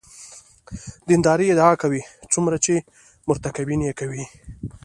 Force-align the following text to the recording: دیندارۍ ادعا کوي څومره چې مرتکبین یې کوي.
دیندارۍ 1.07 1.47
ادعا 1.53 1.71
کوي 1.83 2.01
څومره 2.31 2.57
چې 2.65 2.73
مرتکبین 3.27 3.79
یې 3.87 3.93
کوي. 3.99 4.23